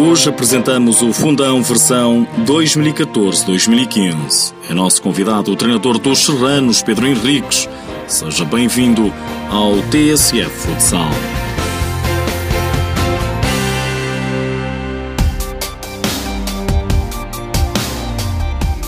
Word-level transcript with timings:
Hoje 0.00 0.28
apresentamos 0.28 1.02
o 1.02 1.12
Fundão 1.12 1.60
versão 1.60 2.24
2014-2015. 2.46 4.54
É 4.70 4.74
nosso 4.74 5.02
convidado 5.02 5.50
o 5.50 5.56
treinador 5.56 5.98
dos 5.98 6.20
Serranos, 6.20 6.82
Pedro 6.82 7.04
Henriques. 7.04 7.68
Seja 8.06 8.44
bem-vindo 8.44 9.12
ao 9.50 9.82
TSF 9.90 10.50
Futsal. 10.50 11.10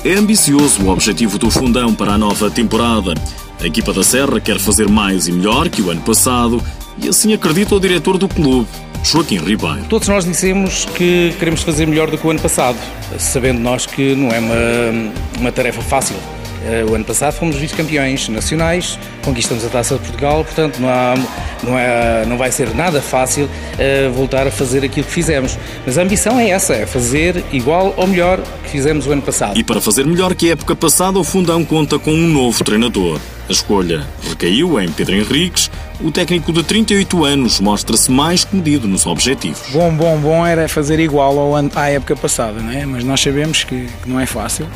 É 0.05 0.15
ambicioso 0.15 0.85
o 0.85 0.91
objetivo 0.91 1.39
do 1.39 1.51
Fundão 1.51 1.93
para 1.93 2.13
a 2.13 2.19
nova 2.19 2.49
temporada. 2.49 3.15
A 3.61 3.67
equipa 3.67 3.93
da 3.93 4.05
Serra 4.05 4.39
quer 4.39 4.61
fazer 4.61 4.89
mais 4.89 5.27
e 5.27 5.33
melhor 5.33 5.69
que 5.69 5.83
o 5.83 5.91
ano 5.91 6.03
passado 6.03 6.63
e 7.03 7.09
assim 7.09 7.33
acredita 7.33 7.75
o 7.75 7.81
diretor 7.81 8.17
do 8.17 8.29
clube, 8.29 8.69
Joaquim 9.03 9.39
Ribeiro. 9.39 9.85
Todos 9.89 10.09
nós 10.09 10.25
dissemos 10.25 10.85
que 10.85 11.35
queremos 11.39 11.63
fazer 11.63 11.87
melhor 11.87 12.11
do 12.11 12.19
que 12.19 12.27
o 12.27 12.31
ano 12.31 12.41
passado, 12.41 12.79
sabendo 13.19 13.61
nós 13.61 13.87
que 13.87 14.15
não 14.15 14.31
é 14.31 14.39
uma, 14.39 15.13
uma 15.39 15.53
tarefa 15.53 15.81
fácil. 15.83 16.17
Eh, 16.65 16.85
o 16.89 16.95
ano 16.95 17.05
passado 17.05 17.33
fomos 17.35 17.57
vice-campeões 17.57 18.29
nacionais, 18.29 18.99
conquistamos 19.23 19.65
a 19.65 19.69
Taça 19.69 19.95
de 19.95 20.03
Portugal, 20.03 20.45
portanto 20.45 20.79
não, 20.79 20.89
há, 20.89 21.15
não, 21.63 21.79
é, 21.79 22.27
não 22.27 22.37
vai 22.37 22.53
ser 22.53 22.75
nada 22.75 23.01
fácil 23.01 23.45
uh, 23.47 24.13
voltar 24.13 24.47
a 24.47 24.51
fazer 24.51 24.85
aquilo 24.85 25.07
que 25.07 25.13
fizemos. 25.13 25.57
Mas 25.87 25.97
a 25.97 26.03
ambição 26.03 26.39
é 26.39 26.51
essa, 26.51 26.75
é 26.75 26.85
fazer 26.85 27.43
igual 27.51 27.95
ou 27.97 28.07
melhor 28.07 28.41
que 28.65 28.71
fizemos 28.71 29.07
o 29.07 29.13
ano 29.13 29.23
passado. 29.23 29.59
E 29.59 29.65
para 29.65 29.81
fazer 29.81 30.05
melhor 30.05 30.35
que 30.35 30.49
a 30.49 30.53
época 30.53 30.77
passada, 30.77 31.19
o 31.19 31.25
Fundão 31.25 31.65
conta 31.65 31.99
com 31.99 32.13
um 32.13 32.29
novo 32.29 32.63
treinador. 32.63 33.19
A 33.49 33.53
escolha 33.53 34.07
recaiu 34.29 34.79
em 34.81 34.91
Pedro 34.93 35.17
Henriques, 35.17 35.71
o 36.03 36.11
técnico 36.11 36.53
de 36.53 36.63
38 36.63 37.25
anos 37.25 37.61
mostra-se 37.61 38.11
mais 38.11 38.45
comedido 38.45 38.89
nos 38.89 39.07
objetivos. 39.07 39.61
Bom, 39.73 39.95
bom, 39.95 40.19
bom 40.19 40.47
era 40.47 40.69
fazer 40.69 40.99
igual 40.99 41.39
ao 41.39 41.57
à 41.57 41.89
época 41.89 42.17
passada, 42.17 42.61
não 42.61 42.73
é? 42.73 42.87
mas 42.87 43.05
nós 43.05 43.21
sabemos 43.21 43.65
que, 43.65 43.87
que 44.03 44.09
não 44.09 44.19
é 44.19 44.27
fácil 44.27 44.67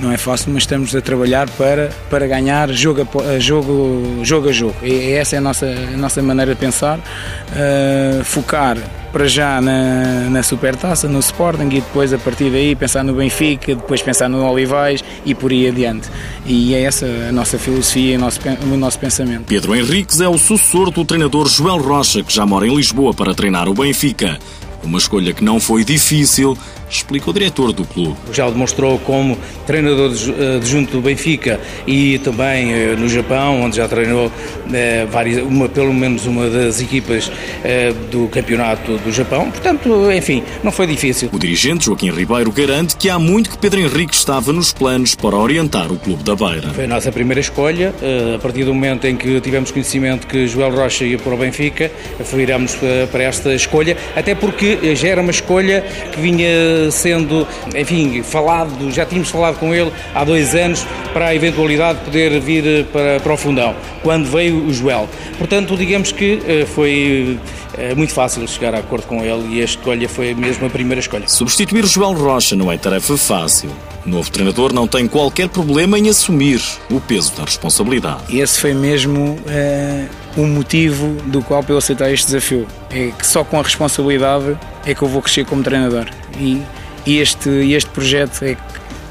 não 0.00 0.12
é 0.12 0.16
fácil, 0.16 0.52
mas 0.52 0.62
estamos 0.62 0.94
a 0.94 1.00
trabalhar 1.00 1.48
para, 1.50 1.90
para 2.08 2.26
ganhar 2.26 2.70
jogo 2.70 3.06
a 3.34 3.38
jogo, 3.38 4.24
jogo, 4.24 4.48
a 4.48 4.52
jogo. 4.52 4.74
E 4.82 5.12
essa 5.12 5.36
é 5.36 5.38
a 5.38 5.42
nossa, 5.42 5.66
a 5.66 5.96
nossa 5.96 6.22
maneira 6.22 6.54
de 6.54 6.60
pensar. 6.60 6.98
Uh, 6.98 8.24
focar 8.24 8.76
para 9.12 9.26
já 9.26 9.60
na, 9.60 10.30
na 10.30 10.42
Supertaça, 10.42 11.08
no 11.08 11.18
Sporting 11.18 11.66
e 11.66 11.80
depois 11.80 12.12
a 12.12 12.18
partir 12.18 12.50
daí 12.50 12.76
pensar 12.76 13.02
no 13.02 13.14
Benfica, 13.14 13.74
depois 13.74 14.00
pensar 14.02 14.28
no 14.28 14.44
Olivais 14.48 15.02
e 15.24 15.34
por 15.34 15.50
aí 15.50 15.68
adiante. 15.68 16.08
E 16.46 16.74
é 16.74 16.82
essa 16.82 17.06
a 17.28 17.32
nossa 17.32 17.58
filosofia 17.58 18.16
o 18.16 18.20
nosso, 18.20 18.40
o 18.62 18.76
nosso 18.76 18.98
pensamento. 18.98 19.44
Pedro 19.46 19.74
Henriques 19.74 20.20
é 20.20 20.28
o 20.28 20.38
sucessor 20.38 20.90
do 20.90 21.04
treinador 21.04 21.48
Joel 21.48 21.78
Rocha, 21.78 22.22
que 22.22 22.32
já 22.32 22.46
mora 22.46 22.66
em 22.66 22.74
Lisboa 22.74 23.12
para 23.12 23.34
treinar 23.34 23.68
o 23.68 23.74
Benfica. 23.74 24.38
Uma 24.82 24.98
escolha 24.98 25.34
que 25.34 25.44
não 25.44 25.60
foi 25.60 25.84
difícil, 25.84 26.56
explica 26.90 27.30
o 27.30 27.32
diretor 27.32 27.72
do 27.72 27.84
clube. 27.84 28.16
Já 28.32 28.46
o 28.46 28.50
demonstrou 28.50 28.98
como 28.98 29.38
treinador 29.66 30.10
adjunto 30.56 30.92
do 30.92 31.00
Benfica 31.00 31.60
e 31.86 32.18
também 32.18 32.72
eh, 32.72 32.96
no 32.96 33.08
Japão, 33.08 33.62
onde 33.62 33.76
já 33.76 33.86
treinou 33.86 34.30
eh, 34.72 35.06
várias, 35.10 35.42
uma, 35.42 35.68
pelo 35.68 35.94
menos 35.94 36.26
uma 36.26 36.48
das 36.48 36.80
equipas 36.80 37.30
eh, 37.64 37.92
do 38.10 38.28
campeonato 38.28 38.98
do 38.98 39.12
Japão. 39.12 39.50
Portanto, 39.50 40.10
enfim, 40.10 40.42
não 40.62 40.72
foi 40.72 40.86
difícil. 40.86 41.30
O 41.32 41.38
dirigente 41.38 41.86
Joaquim 41.86 42.10
Ribeiro 42.10 42.50
garante 42.50 42.96
que 42.96 43.08
há 43.08 43.18
muito 43.18 43.50
que 43.50 43.58
Pedro 43.58 43.80
Henrique 43.80 44.14
estava 44.14 44.52
nos 44.52 44.72
planos 44.72 45.14
para 45.14 45.36
orientar 45.36 45.92
o 45.92 45.96
clube 45.96 46.22
da 46.24 46.34
Beira. 46.34 46.70
Foi 46.74 46.84
a 46.84 46.88
nossa 46.88 47.12
primeira 47.12 47.40
escolha. 47.40 47.94
A 48.34 48.38
partir 48.38 48.64
do 48.64 48.74
momento 48.74 49.06
em 49.06 49.16
que 49.16 49.40
tivemos 49.40 49.70
conhecimento 49.70 50.26
que 50.26 50.46
Joel 50.46 50.74
Rocha 50.74 51.04
ia 51.04 51.18
para 51.18 51.34
o 51.34 51.36
Benfica, 51.36 51.90
viramos 52.32 52.76
para 53.10 53.22
esta 53.22 53.54
escolha, 53.54 53.96
até 54.16 54.34
porque 54.34 54.94
já 54.94 55.08
era 55.08 55.20
uma 55.20 55.30
escolha 55.30 55.84
que 56.12 56.20
vinha 56.20 56.48
sendo, 56.90 57.46
enfim, 57.74 58.22
falado, 58.22 58.90
já 58.90 59.04
tínhamos 59.04 59.30
falado 59.30 59.58
com 59.58 59.74
ele 59.74 59.92
há 60.14 60.24
dois 60.24 60.54
anos 60.54 60.86
para 61.12 61.26
a 61.26 61.34
eventualidade 61.34 61.98
de 61.98 62.04
poder 62.04 62.40
vir 62.40 62.84
para, 62.86 63.20
para 63.20 63.32
o 63.32 63.36
fundão, 63.36 63.74
quando 64.02 64.26
veio 64.30 64.64
o 64.64 64.72
Joel. 64.72 65.08
Portanto, 65.38 65.76
digamos 65.76 66.12
que 66.12 66.40
eh, 66.46 66.66
foi 66.66 67.38
é 67.80 67.94
muito 67.94 68.12
fácil 68.12 68.46
chegar 68.46 68.74
a 68.74 68.78
acordo 68.78 69.06
com 69.06 69.24
ele 69.24 69.56
e 69.56 69.62
a 69.62 69.64
escolha 69.64 70.08
foi 70.08 70.34
mesmo 70.34 70.66
a 70.66 70.70
primeira 70.70 71.00
escolha. 71.00 71.26
Substituir 71.26 71.86
João 71.86 72.14
Rocha 72.14 72.54
não 72.54 72.70
é 72.70 72.76
tarefa 72.76 73.16
fácil. 73.16 73.70
O 74.04 74.08
novo 74.08 74.30
treinador 74.30 74.72
não 74.72 74.86
tem 74.86 75.06
qualquer 75.06 75.48
problema 75.48 75.98
em 75.98 76.08
assumir 76.08 76.60
o 76.90 77.00
peso 77.00 77.34
da 77.36 77.44
responsabilidade. 77.44 78.36
Esse 78.36 78.60
foi 78.60 78.74
mesmo 78.74 79.32
uh, 79.34 80.40
o 80.40 80.46
motivo 80.46 81.06
do 81.26 81.42
qual 81.42 81.64
eu 81.68 81.78
aceitar 81.78 82.10
este 82.12 82.26
desafio. 82.26 82.66
É 82.90 83.12
que 83.16 83.26
só 83.26 83.44
com 83.44 83.58
a 83.58 83.62
responsabilidade 83.62 84.58
é 84.84 84.94
que 84.94 85.02
eu 85.02 85.08
vou 85.08 85.22
crescer 85.22 85.44
como 85.44 85.62
treinador. 85.62 86.06
E, 86.38 86.62
e 87.06 87.18
este, 87.18 87.48
este 87.72 87.90
projeto 87.90 88.42
é, 88.44 88.56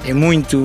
é 0.06 0.14
muito 0.14 0.58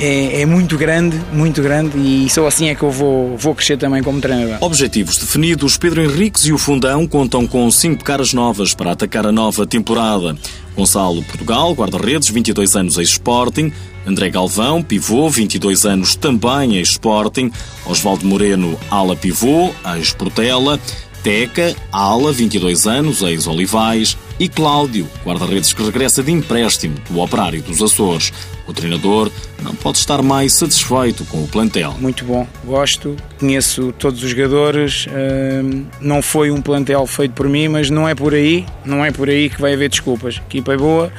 é, 0.00 0.40
é, 0.40 0.46
muito 0.46 0.78
grande, 0.78 1.20
muito 1.32 1.62
grande 1.62 1.98
e 1.98 2.28
só 2.30 2.46
assim 2.46 2.68
é 2.68 2.74
que 2.74 2.82
eu 2.82 2.90
vou, 2.90 3.36
vou 3.36 3.54
crescer 3.54 3.76
também 3.76 4.02
como 4.02 4.20
treinador. 4.20 4.56
Objetivos 4.60 5.18
definidos, 5.18 5.76
Pedro 5.76 6.02
Henriques 6.02 6.46
e 6.46 6.52
o 6.52 6.58
Fundão 6.58 7.06
contam 7.06 7.46
com 7.46 7.70
cinco 7.70 8.02
caras 8.02 8.32
novas 8.32 8.74
para 8.74 8.92
atacar 8.92 9.26
a 9.26 9.32
nova 9.32 9.66
temporada. 9.66 10.36
Gonçalo 10.74 11.22
Portugal, 11.24 11.72
guarda-redes, 11.74 12.30
22 12.30 12.76
anos 12.76 12.98
em 12.98 13.02
Sporting. 13.02 13.72
André 14.06 14.30
Galvão, 14.30 14.82
pivô, 14.82 15.28
22 15.28 15.84
anos 15.84 16.14
também 16.14 16.78
em 16.78 16.80
Sporting. 16.80 17.50
Osvaldo 17.84 18.24
Moreno, 18.24 18.78
ala 18.90 19.14
pivô, 19.14 19.70
ex-Portela. 19.96 20.80
Teca, 21.22 21.76
ala, 21.92 22.32
22 22.32 22.86
anos, 22.86 23.20
ex-Olivais, 23.20 24.16
e 24.40 24.48
Cláudio, 24.48 25.06
guarda-redes 25.22 25.74
que 25.74 25.82
regressa 25.82 26.22
de 26.22 26.32
empréstimo 26.32 26.96
do 27.10 27.20
Operário 27.20 27.60
dos 27.62 27.82
Açores. 27.82 28.32
O 28.66 28.72
treinador 28.72 29.30
não 29.62 29.74
pode 29.74 29.98
estar 29.98 30.22
mais 30.22 30.54
satisfeito 30.54 31.26
com 31.26 31.44
o 31.44 31.46
plantel. 31.46 31.94
Muito 32.00 32.24
bom, 32.24 32.48
gosto, 32.64 33.14
conheço 33.38 33.92
todos 33.98 34.22
os 34.22 34.30
jogadores, 34.30 35.06
hum, 35.08 35.84
não 36.00 36.22
foi 36.22 36.50
um 36.50 36.62
plantel 36.62 37.06
feito 37.06 37.32
por 37.32 37.50
mim, 37.50 37.68
mas 37.68 37.90
não 37.90 38.08
é 38.08 38.14
por 38.14 38.32
aí, 38.32 38.64
não 38.82 39.04
é 39.04 39.12
por 39.12 39.28
aí 39.28 39.50
que 39.50 39.60
vai 39.60 39.74
haver 39.74 39.90
desculpas. 39.90 40.38
A 40.38 40.46
equipa 40.46 40.72
é 40.72 40.76
boa, 40.78 41.12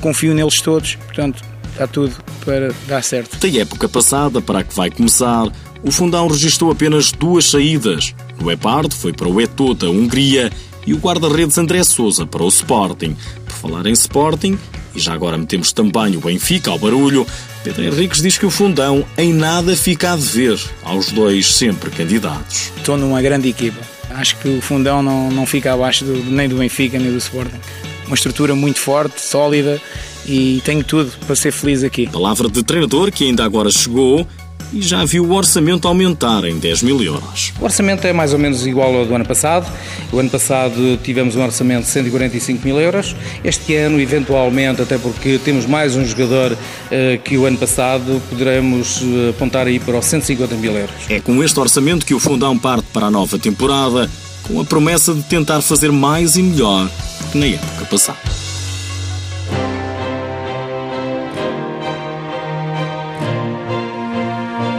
confio 0.00 0.32
neles 0.32 0.62
todos, 0.62 0.94
portanto 0.94 1.44
está 1.72 1.86
tudo 1.86 2.16
para 2.42 2.72
dar 2.88 3.02
certo. 3.02 3.36
Da 3.36 3.60
época 3.60 3.86
passada 3.86 4.40
para 4.40 4.60
a 4.60 4.64
que 4.64 4.74
vai 4.74 4.90
começar, 4.90 5.46
o 5.82 5.90
Fundão 5.90 6.26
registrou 6.26 6.70
apenas 6.70 7.12
duas 7.12 7.50
saídas. 7.50 8.14
O 8.42 8.50
Epardo 8.50 8.94
foi 8.94 9.12
para 9.12 9.28
o 9.28 9.40
Eto 9.40 9.74
da 9.74 9.90
Hungria 9.90 10.50
e 10.86 10.94
o 10.94 10.98
guarda-redes 10.98 11.58
André 11.58 11.82
Souza 11.84 12.26
para 12.26 12.42
o 12.42 12.48
Sporting. 12.48 13.16
Por 13.44 13.52
falar 13.52 13.86
em 13.86 13.92
Sporting, 13.92 14.58
e 14.94 15.00
já 15.00 15.12
agora 15.12 15.38
metemos 15.38 15.72
também 15.72 16.16
o 16.16 16.20
Benfica 16.20 16.70
ao 16.70 16.78
barulho, 16.78 17.26
Pedro 17.64 17.84
Henriques 17.84 18.20
diz 18.20 18.36
que 18.36 18.46
o 18.46 18.50
Fundão 18.50 19.04
em 19.16 19.32
nada 19.32 19.76
fica 19.76 20.12
a 20.12 20.16
dever 20.16 20.60
aos 20.82 21.12
dois 21.12 21.54
sempre 21.54 21.90
candidatos. 21.90 22.72
Estou 22.76 22.96
numa 22.96 23.22
grande 23.22 23.48
equipa. 23.48 23.80
Acho 24.10 24.36
que 24.38 24.48
o 24.48 24.60
Fundão 24.60 25.02
não, 25.02 25.30
não 25.30 25.46
fica 25.46 25.72
abaixo 25.72 26.04
do, 26.04 26.12
nem 26.24 26.48
do 26.48 26.56
Benfica 26.56 26.98
nem 26.98 27.10
do 27.10 27.18
Sporting. 27.18 27.60
Uma 28.06 28.14
estrutura 28.14 28.54
muito 28.54 28.78
forte, 28.78 29.20
sólida 29.20 29.80
e 30.26 30.60
tenho 30.64 30.84
tudo 30.84 31.10
para 31.26 31.34
ser 31.34 31.52
feliz 31.52 31.82
aqui. 31.82 32.06
Palavra 32.08 32.48
de 32.48 32.62
treinador 32.62 33.10
que 33.10 33.24
ainda 33.24 33.44
agora 33.44 33.70
chegou 33.70 34.26
e 34.72 34.80
já 34.80 35.04
viu 35.04 35.24
o 35.24 35.32
orçamento 35.32 35.86
aumentar 35.86 36.44
em 36.44 36.58
10 36.58 36.82
mil 36.82 37.02
euros. 37.02 37.52
O 37.60 37.64
orçamento 37.64 38.06
é 38.06 38.12
mais 38.12 38.32
ou 38.32 38.38
menos 38.38 38.66
igual 38.66 38.94
ao 38.94 39.04
do 39.04 39.14
ano 39.14 39.24
passado. 39.24 39.70
O 40.12 40.18
ano 40.18 40.30
passado 40.30 40.98
tivemos 41.02 41.36
um 41.36 41.42
orçamento 41.42 41.84
de 41.84 41.90
145 41.90 42.64
mil 42.64 42.80
euros. 42.80 43.14
Este 43.44 43.74
ano, 43.76 44.00
eventualmente, 44.00 44.82
até 44.82 44.98
porque 44.98 45.38
temos 45.44 45.66
mais 45.66 45.94
um 45.96 46.04
jogador 46.04 46.52
uh, 46.52 47.22
que 47.22 47.36
o 47.36 47.44
ano 47.44 47.58
passado, 47.58 48.20
poderemos 48.28 49.02
uh, 49.02 49.30
apontar 49.30 49.66
aí 49.66 49.78
para 49.78 49.98
os 49.98 50.06
150 50.06 50.54
mil 50.56 50.72
euros. 50.72 50.94
É 51.08 51.20
com 51.20 51.42
este 51.42 51.58
orçamento 51.60 52.06
que 52.06 52.14
o 52.14 52.18
Fundão 52.18 52.58
parte 52.58 52.86
para 52.92 53.06
a 53.06 53.10
nova 53.10 53.38
temporada, 53.38 54.08
com 54.42 54.60
a 54.60 54.64
promessa 54.64 55.14
de 55.14 55.22
tentar 55.22 55.60
fazer 55.60 55.92
mais 55.92 56.36
e 56.36 56.42
melhor 56.42 56.90
que 57.30 57.38
na 57.38 57.46
época 57.46 57.84
passada. 57.86 58.41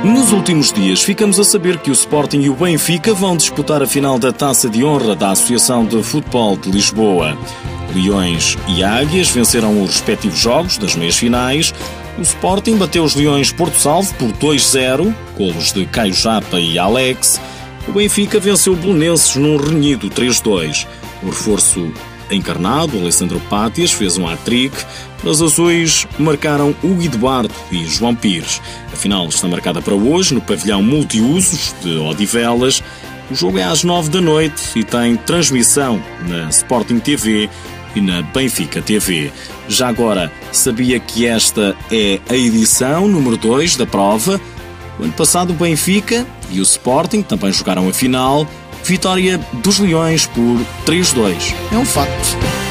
Nos 0.03 0.33
últimos 0.33 0.73
dias, 0.73 1.01
ficamos 1.01 1.39
a 1.39 1.45
saber 1.45 1.77
que 1.77 1.89
o 1.89 1.93
Sporting 1.93 2.41
e 2.41 2.49
o 2.49 2.55
Benfica 2.55 3.13
vão 3.13 3.37
disputar 3.37 3.81
a 3.81 3.87
final 3.87 4.19
da 4.19 4.33
Taça 4.33 4.69
de 4.69 4.83
Honra 4.83 5.15
da 5.15 5.31
Associação 5.31 5.85
de 5.85 6.03
Futebol 6.03 6.57
de 6.57 6.69
Lisboa. 6.69 7.37
Leões 7.95 8.57
e 8.67 8.83
Águias 8.83 9.29
venceram 9.29 9.81
os 9.81 9.91
respectivos 9.91 10.37
jogos 10.37 10.77
das 10.77 10.97
meias 10.97 11.15
finais. 11.15 11.73
O 12.17 12.21
Sporting 12.21 12.75
bateu 12.75 13.01
os 13.01 13.15
Leões 13.15 13.53
Porto 13.53 13.79
Salvo 13.79 14.13
por 14.15 14.33
2-0, 14.33 15.15
golos 15.37 15.71
de 15.71 15.85
Caio 15.85 16.13
Japa 16.13 16.59
e 16.59 16.77
Alex. 16.77 17.39
O 17.87 17.93
Benfica 17.93 18.41
venceu 18.41 18.73
o 18.73 18.75
Belenenses 18.75 19.37
num 19.37 19.55
renhido 19.55 20.09
3-2. 20.09 20.85
O 21.21 21.27
reforço 21.27 21.93
encarnado, 22.33 22.97
Alessandro 22.97 23.39
Pátias, 23.49 23.91
fez 23.91 24.17
um 24.17 24.27
hat-trick. 24.27 24.75
Os 25.23 25.41
azuis 25.41 26.05
marcaram 26.19 26.75
Hugo 26.83 27.01
Eduardo 27.01 27.53
e 27.71 27.85
João 27.85 28.13
Pires. 28.13 28.61
A 28.91 28.95
final 28.95 29.27
está 29.27 29.47
marcada 29.47 29.81
para 29.81 29.95
hoje 29.95 30.33
no 30.33 30.41
pavilhão 30.41 30.83
multiusos 30.83 31.73
de 31.81 31.97
Odivelas 31.97 32.83
O 33.31 33.35
jogo 33.35 33.57
é 33.57 33.63
às 33.63 33.83
9 33.83 34.09
da 34.09 34.19
noite 34.19 34.61
e 34.75 34.83
tem 34.83 35.15
transmissão 35.15 36.01
na 36.27 36.49
Sporting 36.49 36.99
TV 36.99 37.49
e 37.95 38.01
na 38.01 38.21
Benfica 38.21 38.81
TV. 38.81 39.31
Já 39.67 39.87
agora, 39.87 40.31
sabia 40.51 40.99
que 40.99 41.25
esta 41.25 41.75
é 41.91 42.19
a 42.29 42.35
edição 42.35 43.07
número 43.07 43.37
2 43.37 43.77
da 43.77 43.85
prova? 43.85 44.39
O 44.99 45.03
ano 45.03 45.13
passado 45.13 45.51
o 45.51 45.55
Benfica 45.55 46.25
e 46.51 46.59
o 46.59 46.63
Sporting 46.63 47.21
também 47.21 47.51
jogaram 47.51 47.87
a 47.87 47.93
final. 47.93 48.47
Vitória 48.83 49.39
dos 49.53 49.79
Leões 49.79 50.25
por 50.25 50.59
3-2. 50.85 51.53
É 51.71 51.77
um 51.77 51.85
facto. 51.85 52.62